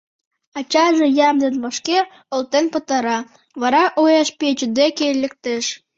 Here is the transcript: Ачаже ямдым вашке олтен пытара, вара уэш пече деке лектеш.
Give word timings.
Ачаже 0.57 1.07
ямдым 1.29 1.55
вашке 1.63 1.99
олтен 2.35 2.65
пытара, 2.73 3.19
вара 3.61 3.83
уэш 3.99 4.29
пече 4.39 4.67
деке 4.77 5.07
лектеш. 5.21 5.65